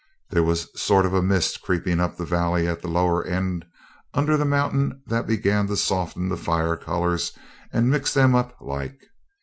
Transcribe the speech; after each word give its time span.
There 0.31 0.41
was 0.41 0.63
a 0.73 0.79
sort 0.79 1.05
of 1.05 1.11
mist 1.23 1.61
creeping 1.61 1.99
up 1.99 2.17
the 2.17 2.25
valley 2.25 2.67
at 2.67 2.81
the 2.81 2.87
lower 2.87 3.23
end 3.23 3.65
under 4.15 4.35
the 4.35 4.45
mountain 4.45 5.03
that 5.05 5.27
began 5.27 5.67
to 5.67 5.77
soften 5.77 6.27
the 6.27 6.37
fire 6.37 6.75
colours, 6.75 7.37
and 7.71 7.91
mix 7.91 8.11
them 8.11 8.33
up 8.33 8.59
like. 8.59 8.99